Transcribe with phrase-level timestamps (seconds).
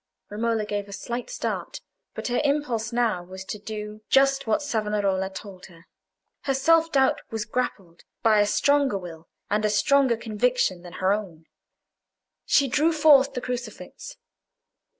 [0.31, 1.79] Romola gave a slight start,
[2.15, 5.85] but her impulse now was to do just what Savonarola told her.
[6.45, 11.13] Her self doubt was grappled by a stronger will and a stronger conviction than her
[11.13, 11.45] own.
[12.47, 14.17] She drew forth the crucifix.